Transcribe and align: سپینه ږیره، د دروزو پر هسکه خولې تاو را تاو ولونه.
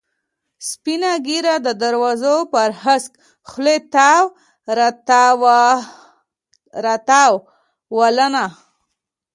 سپینه 0.69 1.11
ږیره، 1.25 1.55
د 1.65 1.67
دروزو 1.81 2.35
پر 2.53 2.69
هسکه 2.83 3.17
خولې 3.49 3.77
تاو 3.93 4.25
را 6.83 6.95
تاو 7.09 7.33
ولونه. 7.97 8.45